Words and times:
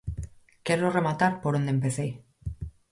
Quero 0.65 0.93
rematar 0.97 1.33
por 1.41 1.53
onde 1.59 1.73
empecei. 1.77 2.11